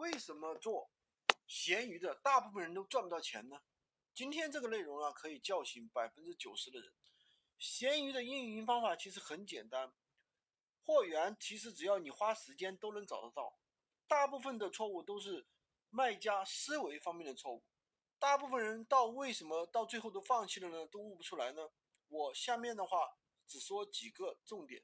[0.00, 0.90] 为什么做
[1.46, 3.60] 闲鱼的大部分人都赚不到钱呢？
[4.14, 6.90] 今天这个内容啊，可以叫醒百分之九十的人。
[7.58, 9.92] 闲鱼的运营方法其实很简单，
[10.86, 13.58] 货源其实只要你花时间都能找得到。
[14.08, 15.46] 大部分的错误都是
[15.90, 17.62] 卖家思维方面的错误。
[18.18, 20.86] 大部分人到为什么到最后都放弃了呢？
[20.86, 21.68] 都悟不出来呢？
[22.08, 24.82] 我下面的话只说几个重点，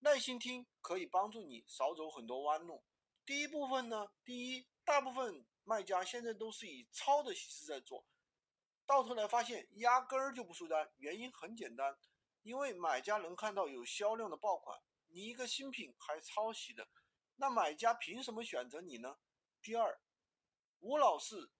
[0.00, 2.84] 耐心听可以帮助你少走很多弯路。
[3.26, 8.06] 第一部分呢，第一，大部分卖家现在都是以抄的形式在做，
[8.86, 10.90] 到头来发现压根儿就不出单。
[10.96, 11.98] 原因很简单，
[12.42, 16.88] 因为买家能看到有销量的爆款，你一个新品还抄袭的，
[17.34, 19.18] 那买家凭什么选择你呢？
[19.60, 20.00] 第二，
[20.78, 21.50] 无脑式。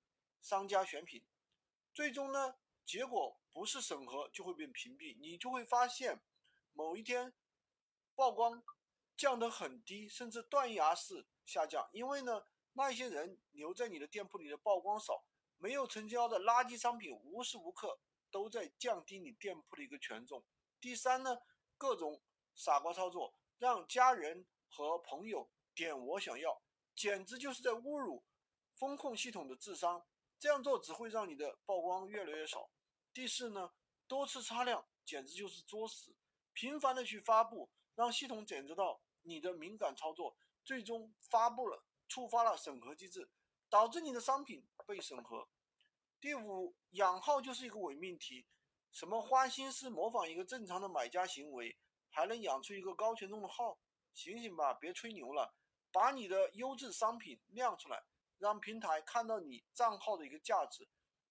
[0.43, 1.27] 商家选品，
[1.93, 6.23] 最终呢，结果不是审核就会被屏蔽，你就会发现
[6.73, 7.35] 某一天
[8.15, 8.63] 曝光
[9.17, 11.89] 降得很低，甚至断崖式下降。
[11.93, 12.43] 因为呢，
[12.75, 15.25] 那些人留在你的店铺里的曝光少，
[15.57, 17.99] 没有成交的垃圾商品无时无刻
[18.31, 20.45] 都在降低你店铺的一个权重。
[20.81, 21.39] 第三呢，
[21.79, 22.21] 各种
[22.55, 26.61] 傻瓜操作，让家人和朋友点我想要，
[26.95, 28.25] 简直就是在侮辱
[28.75, 30.05] 风控系统的智商。
[30.39, 32.71] 这样做只会让你的曝光越来越少。
[33.15, 33.73] 第四呢，
[34.07, 36.15] 多次擦亮简直就是作死，
[36.53, 40.37] 频繁的去发布，让系统检测到你的敏感操作，
[40.67, 43.31] 最终发布了，触发了审核机制，
[43.71, 45.49] 导致你的商品被审核。
[46.21, 48.49] 第五，养号就是一个伪命题，
[48.91, 51.79] 什么花心思模仿一个正常的买家行为，
[52.11, 53.79] 还能养出一个高权重的号？
[54.13, 55.55] 醒醒吧，别吹牛了，
[55.93, 58.03] 把你的优质商品亮出来。
[58.39, 60.87] 让平台看到你账号的一个价值，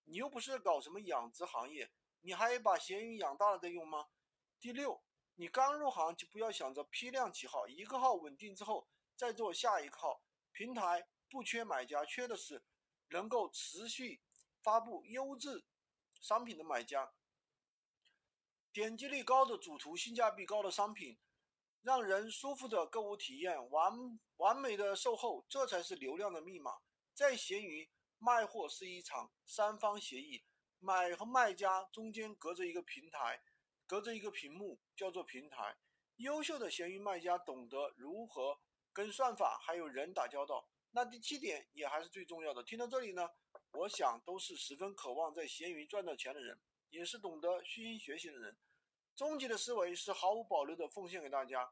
[0.06, 1.92] 你又不是搞什么养殖行业，
[2.22, 4.08] 你还把闲鱼养大了再用吗？
[4.60, 5.04] 第六，
[5.36, 10.22] 你刚入行就不要想着批量起号，一个号稳定之后再做下一个号。
[10.52, 12.64] 平台不缺买家，缺的是
[13.10, 14.22] 能够持续
[14.64, 15.66] 发布优质
[16.22, 17.12] 商品的买家。
[18.72, 21.18] 点击率高的主图，性价比高的商品，
[21.82, 26.80] 让人舒服的购物体验，完完美的售后，这才是流量的密码。
[27.14, 30.44] 在闲鱼卖货是一场三方协议，
[30.80, 33.42] 买和卖家中间隔着一个平台，
[33.86, 35.78] 隔着一个屏幕，叫做平台。
[36.18, 38.60] 优秀的闲鱼卖家懂得如何
[38.96, 40.68] 跟算法还有人打交道。
[40.92, 42.64] 那第七点也还是最重要的。
[42.64, 43.30] 听到这里呢，
[43.74, 46.58] 我想都是十分渴望在闲鱼赚到钱的人，
[46.90, 48.58] 也是懂得虚心学习的人。
[49.14, 51.70] 终极的思维是毫无保留的奉献给大家。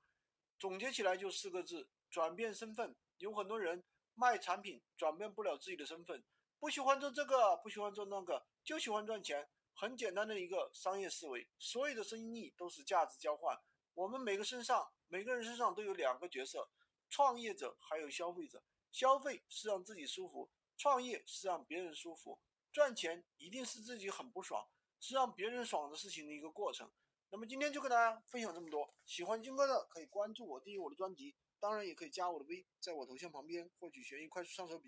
[0.60, 2.94] 总结起来就四个字：转变身份。
[3.20, 3.84] 有很多人。
[4.16, 6.24] 卖产品转变不了自己的身份，
[6.60, 9.50] 不喜欢做这个，不喜欢做那个，就喜欢赚钱。
[9.74, 13.60] 很简单的一个商业思维，所有的生意都是价值交换。
[13.96, 16.70] 我们每个身上，每个人身上都有两个角色：
[17.14, 18.64] 创业者还有消费者。
[18.92, 22.40] 消费是让自己舒服，创业是让别人舒服。
[22.72, 24.68] 赚钱一定是自己很不爽，
[25.00, 26.92] 是让别人爽的事情的一个过程。
[27.30, 31.36] 那么今天就跟大家分享这么多，喜欢金哥的可以关注我，订阅我的专辑。
[31.60, 34.82] 当然也可以加我的微，在我头像旁边获取学习快速上手笔。